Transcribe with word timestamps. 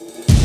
you 0.00 0.43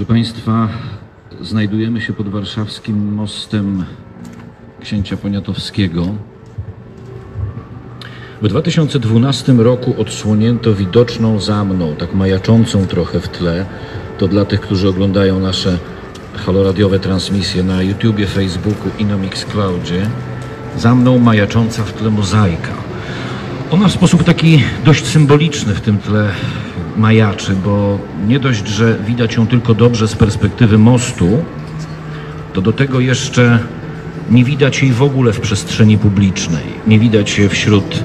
Proszę 0.00 0.12
Państwa, 0.12 0.68
znajdujemy 1.40 2.00
się 2.00 2.12
pod 2.12 2.28
warszawskim 2.28 3.14
mostem 3.14 3.84
księcia 4.82 5.16
Poniatowskiego. 5.16 6.14
W 8.42 8.48
2012 8.48 9.52
roku 9.52 9.94
odsłonięto 9.98 10.74
widoczną 10.74 11.40
za 11.40 11.64
mną, 11.64 11.94
tak 11.98 12.14
majaczącą 12.14 12.86
trochę 12.86 13.20
w 13.20 13.28
tle, 13.28 13.66
to 14.18 14.28
dla 14.28 14.44
tych, 14.44 14.60
którzy 14.60 14.88
oglądają 14.88 15.40
nasze 15.40 15.78
haloradiowe 16.46 17.00
transmisje 17.00 17.62
na 17.62 17.82
YouTubie, 17.82 18.26
Facebooku 18.26 18.90
i 18.98 19.04
na 19.04 19.16
Mixcloudzie, 19.16 20.06
za 20.76 20.94
mną 20.94 21.18
majacząca 21.18 21.84
w 21.84 21.92
tle 21.92 22.10
mozaika. 22.10 22.72
Ona 23.70 23.88
w 23.88 23.92
sposób 23.92 24.24
taki 24.24 24.62
dość 24.84 25.06
symboliczny 25.06 25.74
w 25.74 25.80
tym 25.80 25.98
tle 25.98 26.30
majaczy, 26.96 27.56
bo 27.64 27.98
nie 28.28 28.40
dość, 28.40 28.68
że 28.68 28.98
widać 29.06 29.36
ją 29.36 29.46
tylko 29.46 29.74
dobrze 29.74 30.08
z 30.08 30.14
perspektywy 30.14 30.78
mostu, 30.78 31.28
to 32.52 32.60
do 32.60 32.72
tego 32.72 33.00
jeszcze 33.00 33.58
nie 34.30 34.44
widać 34.44 34.82
jej 34.82 34.92
w 34.92 35.02
ogóle 35.02 35.32
w 35.32 35.40
przestrzeni 35.40 35.98
publicznej. 35.98 36.62
Nie 36.86 36.98
widać 36.98 37.38
jej 37.38 37.48
wśród 37.48 38.04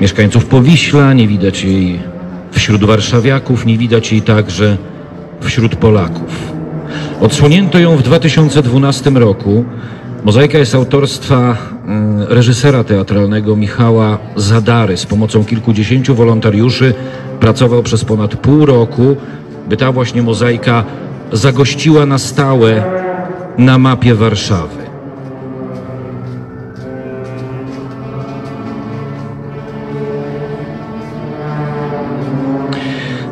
mieszkańców 0.00 0.46
Powiśla, 0.46 1.12
nie 1.12 1.28
widać 1.28 1.64
jej 1.64 1.98
wśród 2.52 2.84
warszawiaków, 2.84 3.66
nie 3.66 3.78
widać 3.78 4.12
jej 4.12 4.22
także 4.22 4.76
wśród 5.40 5.76
Polaków. 5.76 6.52
Odsłonięto 7.20 7.78
ją 7.78 7.96
w 7.96 8.02
2012 8.02 9.10
roku. 9.10 9.64
Mozaika 10.24 10.58
jest 10.58 10.74
autorstwa 10.74 11.56
mm, 11.86 12.22
reżysera 12.22 12.84
teatralnego 12.84 13.56
Michała 13.56 14.18
Zadary. 14.36 14.96
Z 14.96 15.06
pomocą 15.06 15.44
kilkudziesięciu 15.44 16.14
wolontariuszy 16.14 16.94
pracował 17.40 17.82
przez 17.82 18.04
ponad 18.04 18.36
pół 18.36 18.66
roku, 18.66 19.16
by 19.68 19.76
ta 19.76 19.92
właśnie 19.92 20.22
mozaika 20.22 20.84
zagościła 21.32 22.06
na 22.06 22.18
stałe 22.18 22.84
na 23.58 23.78
mapie 23.78 24.14
Warszawy. 24.14 24.77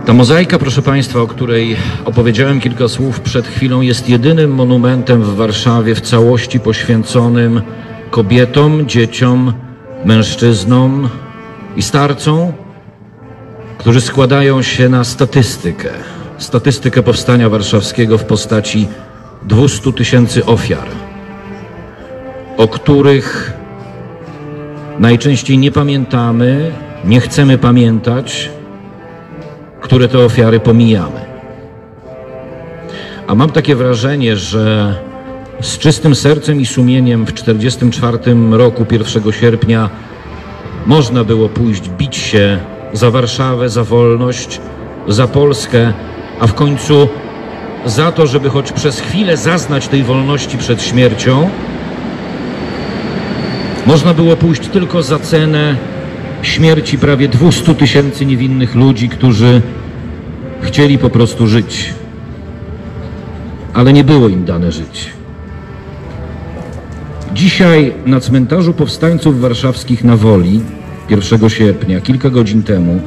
Ta 0.07 0.13
mozaika, 0.13 0.59
proszę 0.59 0.83
Państwa, 0.83 1.21
o 1.21 1.27
której 1.27 1.77
opowiedziałem 2.05 2.61
kilka 2.61 2.89
słów 2.89 3.21
przed 3.21 3.47
chwilą, 3.47 3.81
jest 3.81 4.09
jedynym 4.09 4.55
monumentem 4.55 5.23
w 5.23 5.37
Warszawie 5.37 5.95
w 5.95 6.01
całości 6.01 6.61
poświęconym 6.61 7.63
kobietom, 8.11 8.89
dzieciom, 8.89 9.53
mężczyznom 10.05 11.09
i 11.77 11.83
starcom, 11.83 12.53
którzy 13.79 14.01
składają 14.01 14.63
się 14.63 14.89
na 14.89 15.05
statystykę. 15.05 15.89
Statystykę 16.39 17.03
powstania 17.03 17.49
warszawskiego 17.49 18.19
w 18.19 18.25
postaci 18.25 18.89
200 19.43 19.93
tysięcy 19.93 20.45
ofiar, 20.45 20.89
o 22.57 22.69
których 22.69 23.53
najczęściej 24.99 25.59
nie 25.59 25.73
pamiętamy, 25.73 26.73
nie 27.05 27.21
chcemy 27.21 27.59
pamiętać, 27.59 28.56
które 29.87 30.09
te 30.09 30.19
ofiary 30.19 30.61
pomijamy. 30.61 31.21
A 33.27 33.35
mam 33.35 33.51
takie 33.51 33.77
wrażenie, 33.77 34.37
że 34.37 34.95
z 35.61 35.79
czystym 35.79 36.15
sercem 36.15 36.61
i 36.61 36.67
sumieniem 36.67 37.27
w 37.27 37.33
1944 37.33 38.59
roku, 38.59 38.87
1 38.91 39.33
sierpnia, 39.33 39.91
można 40.87 41.25
było 41.25 41.49
pójść 41.49 41.89
bić 41.89 42.17
się 42.17 42.59
za 42.93 43.11
Warszawę, 43.11 43.69
za 43.69 43.85
wolność, 43.85 44.61
za 45.09 45.27
Polskę, 45.29 45.93
a 46.41 46.47
w 46.47 46.55
końcu 46.55 47.09
za 47.85 48.13
to, 48.13 48.27
żeby 48.27 48.51
choć 48.51 48.73
przez 48.73 49.01
chwilę 49.01 49.37
zaznać 49.37 49.89
tej 49.89 50.03
wolności 50.03 50.59
przed 50.59 50.83
śmiercią, 50.83 51.51
można 53.87 54.15
było 54.15 54.37
pójść 54.37 54.69
tylko 54.69 55.03
za 55.03 55.19
cenę 55.19 55.77
śmierci 56.43 56.99
prawie 56.99 57.29
200 57.29 57.75
tysięcy 57.75 58.27
niewinnych 58.27 58.75
ludzi, 58.75 59.09
którzy 59.09 59.63
chcieli 60.63 60.99
po 60.99 61.11
prostu 61.11 61.47
żyć, 61.47 61.95
ale 63.75 63.93
nie 63.93 64.05
było 64.05 64.29
im 64.29 64.45
dane 64.45 64.73
żyć. 64.73 65.11
Dzisiaj 67.35 67.93
na 68.07 68.21
cmentarzu 68.21 68.73
powstańców 68.73 69.41
warszawskich 69.41 70.05
na 70.05 70.17
Woli 70.17 70.61
1 71.11 71.49
sierpnia, 71.49 72.01
kilka 72.01 72.31
godzin 72.31 72.63
temu, 72.63 73.01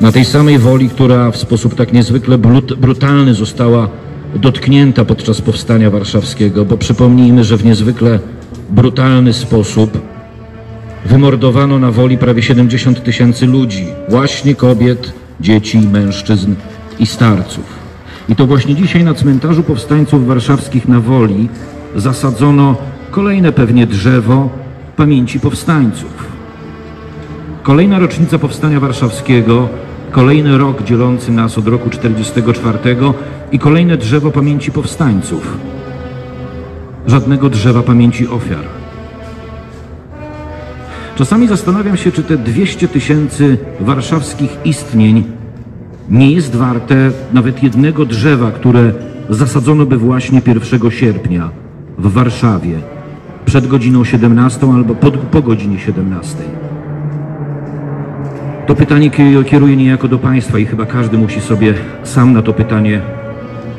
na 0.00 0.12
tej 0.12 0.24
samej 0.24 0.58
Woli, 0.58 0.88
która 0.88 1.30
w 1.30 1.36
sposób 1.36 1.74
tak 1.74 1.92
niezwykle 1.92 2.38
brutalny 2.78 3.34
została 3.34 3.88
dotknięta 4.34 5.04
podczas 5.04 5.40
powstania 5.40 5.90
warszawskiego, 5.90 6.64
bo 6.64 6.76
przypomnijmy, 6.76 7.44
że 7.44 7.56
w 7.56 7.64
niezwykle 7.64 8.18
brutalny 8.70 9.32
sposób 9.32 10.00
wymordowano 11.06 11.78
na 11.78 11.90
Woli 11.90 12.18
prawie 12.18 12.42
70 12.42 13.04
tysięcy 13.04 13.46
ludzi, 13.46 13.86
właśnie 14.08 14.54
kobiet, 14.54 15.12
dzieci, 15.40 15.78
mężczyzn 15.78 16.54
i 17.02 17.06
starców. 17.06 17.64
I 18.28 18.36
to 18.36 18.46
właśnie 18.46 18.74
dzisiaj 18.74 19.04
na 19.04 19.14
cmentarzu 19.14 19.62
powstańców 19.62 20.26
warszawskich 20.26 20.88
na 20.88 21.00
Woli 21.00 21.48
zasadzono 21.96 22.76
kolejne 23.10 23.52
pewnie 23.52 23.86
drzewo 23.86 24.50
pamięci 24.96 25.40
powstańców. 25.40 26.32
Kolejna 27.62 27.98
rocznica 27.98 28.38
powstania 28.38 28.80
warszawskiego, 28.80 29.68
kolejny 30.10 30.58
rok 30.58 30.82
dzielący 30.82 31.32
nas 31.32 31.58
od 31.58 31.68
roku 31.68 31.90
44 31.90 32.78
i 33.52 33.58
kolejne 33.58 33.96
drzewo 33.96 34.30
pamięci 34.30 34.72
powstańców. 34.72 35.56
Żadnego 37.06 37.50
drzewa 37.50 37.82
pamięci 37.82 38.28
ofiar. 38.28 38.64
Czasami 41.16 41.48
zastanawiam 41.48 41.96
się, 41.96 42.12
czy 42.12 42.22
te 42.22 42.36
200 42.36 42.88
tysięcy 42.88 43.58
warszawskich 43.80 44.50
istnień 44.64 45.41
nie 46.10 46.32
jest 46.32 46.56
warte 46.56 47.10
nawet 47.32 47.62
jednego 47.62 48.04
drzewa, 48.06 48.50
które 48.50 48.92
zasadzono 49.30 49.86
by 49.86 49.96
właśnie 49.96 50.42
1 50.46 50.90
sierpnia 50.90 51.50
w 51.98 52.12
Warszawie 52.12 52.78
przed 53.44 53.66
godziną 53.66 54.04
17 54.04 54.72
albo 54.74 54.94
po, 54.94 55.10
po 55.10 55.42
godzinie 55.42 55.78
17. 55.78 56.36
To 58.66 58.74
pytanie 58.74 59.10
kieruję 59.46 59.76
niejako 59.76 60.08
do 60.08 60.18
Państwa 60.18 60.58
i 60.58 60.66
chyba 60.66 60.86
każdy 60.86 61.18
musi 61.18 61.40
sobie 61.40 61.74
sam 62.02 62.32
na 62.32 62.42
to 62.42 62.52
pytanie 62.52 63.00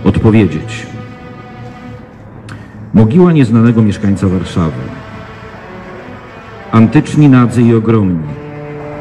odpowiedzieć. 0.04 0.88
Mogiła 2.94 3.32
nieznanego 3.32 3.82
mieszkańca 3.82 4.28
Warszawy. 4.28 4.82
Antyczni 6.72 7.30
nadzy 7.30 7.62
i 7.62 7.76
ogromni 7.76 8.28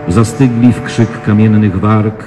zastygli 0.08 0.72
w 0.72 0.82
krzyk 0.82 1.22
kamiennych 1.22 1.80
warg, 1.80 2.24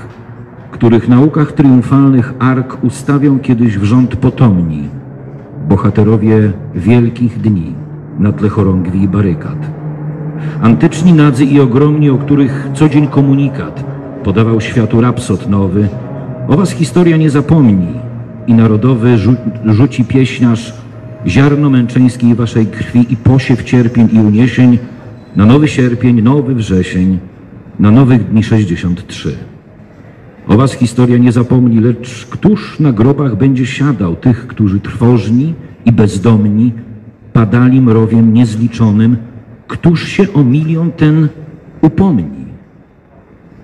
których 0.75 1.09
na 1.09 1.19
łukach 1.19 1.51
triumfalnych 1.51 2.33
ark 2.39 2.77
ustawią 2.83 3.39
kiedyś 3.39 3.77
w 3.77 3.83
rząd 3.83 4.15
potomni, 4.15 4.89
bohaterowie 5.69 6.51
wielkich 6.75 7.41
dni 7.41 7.73
na 8.19 8.31
tle 8.31 8.49
chorągwi 8.49 9.03
i 9.03 9.07
barykad. 9.07 9.57
antyczni 10.61 11.13
nadzy 11.13 11.45
i 11.45 11.59
ogromni, 11.59 12.09
o 12.09 12.17
których 12.17 12.69
co 12.73 12.89
dzień 12.89 13.07
komunikat 13.07 13.85
podawał 14.23 14.61
światu 14.61 15.01
rapsod 15.01 15.49
nowy, 15.49 15.87
o 16.47 16.57
was 16.57 16.71
historia 16.71 17.17
nie 17.17 17.29
zapomni 17.29 17.93
i 18.47 18.53
narodowy 18.53 19.17
rzu 19.17 19.35
rzuci 19.65 20.05
pieśniarz 20.05 20.73
ziarno 21.27 21.69
męczeńskiej 21.69 22.35
waszej 22.35 22.65
krwi 22.67 23.13
i 23.13 23.17
posiew 23.17 23.63
cierpień 23.63 24.09
i 24.13 24.19
uniesień 24.19 24.77
na 25.35 25.45
nowy 25.45 25.67
sierpień, 25.67 26.21
nowy 26.21 26.55
wrzesień, 26.55 27.19
na 27.79 27.91
nowych 27.91 28.29
dni 28.29 28.43
63. 28.43 29.54
O 30.47 30.57
was 30.57 30.73
historia 30.73 31.17
nie 31.17 31.31
zapomni, 31.31 31.79
lecz 31.79 32.25
któż 32.25 32.79
na 32.79 32.91
grobach 32.91 33.37
będzie 33.37 33.65
siadał? 33.65 34.15
Tych, 34.15 34.47
którzy 34.47 34.79
trwożni 34.79 35.53
i 35.85 35.91
bezdomni 35.91 36.71
padali 37.33 37.81
mrowiem 37.81 38.33
niezliczonym, 38.33 39.17
któż 39.67 40.07
się 40.07 40.33
o 40.33 40.43
milion 40.43 40.91
ten 40.91 41.27
upomni? 41.81 42.45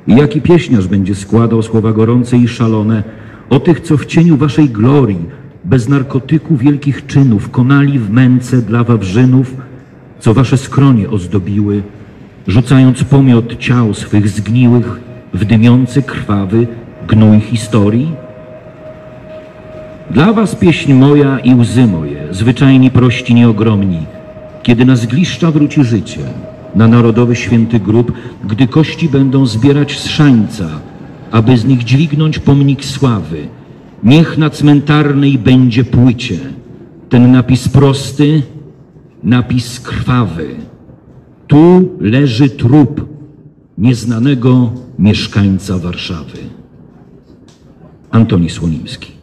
I 0.07 0.15
jaki 0.15 0.41
pieśniarz 0.41 0.87
będzie 0.87 1.15
składał 1.15 1.61
słowa 1.61 1.93
gorące 1.93 2.37
i 2.37 2.47
szalone? 2.47 3.03
O 3.49 3.59
tych, 3.59 3.79
co 3.79 3.97
w 3.97 4.05
cieniu 4.05 4.37
waszej 4.37 4.69
glorii, 4.69 5.25
bez 5.63 5.89
narkotyku 5.89 6.57
wielkich 6.57 7.05
czynów, 7.05 7.49
konali 7.49 7.99
w 7.99 8.11
męce 8.11 8.61
dla 8.61 8.83
wawrzynów, 8.83 9.55
co 10.19 10.33
wasze 10.33 10.57
skronie 10.57 11.09
ozdobiły, 11.09 11.83
rzucając 12.47 13.03
pomiot 13.03 13.57
ciał 13.57 13.93
swych 13.93 14.29
zgniłych 14.29 15.10
w 15.33 15.45
dymiący 15.45 16.01
krwawy 16.01 16.67
gnój 17.07 17.39
historii? 17.39 18.11
Dla 20.11 20.33
was 20.33 20.55
pieśń 20.55 20.93
moja 20.93 21.39
i 21.39 21.55
łzy 21.55 21.87
moje, 21.87 22.27
zwyczajni 22.31 22.91
prości 22.91 23.33
nieogromni, 23.33 24.05
kiedy 24.63 24.85
na 24.85 24.95
zgliszcza 24.95 25.51
wróci 25.51 25.83
życie, 25.83 26.21
na 26.75 26.87
narodowy 26.87 27.35
święty 27.35 27.79
grób, 27.79 28.11
gdy 28.43 28.67
kości 28.67 29.09
będą 29.09 29.45
zbierać 29.45 29.99
z 29.99 30.07
szańca, 30.07 30.69
aby 31.31 31.57
z 31.57 31.65
nich 31.65 31.83
dźwignąć 31.83 32.39
pomnik 32.39 32.85
sławy. 32.85 33.47
Niech 34.03 34.37
na 34.37 34.49
cmentarnej 34.49 35.37
będzie 35.37 35.83
płycie 35.83 36.37
ten 37.09 37.31
napis 37.31 37.67
prosty, 37.67 38.41
napis 39.23 39.79
krwawy. 39.79 40.47
Tu 41.47 41.89
leży 41.99 42.49
trup 42.49 43.10
nieznanego 43.81 44.73
mieszkańca 44.99 45.77
Warszawy. 45.77 46.37
Antoni 48.11 48.49
Słonimski. 48.49 49.20